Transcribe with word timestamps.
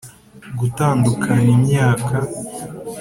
gutandukana 0.59 1.49
imyaka, 1.57 2.13